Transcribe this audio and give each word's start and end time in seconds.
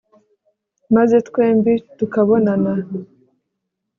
maze 0.95 1.15
twembi 1.27 1.73
tukabonana 1.97 2.73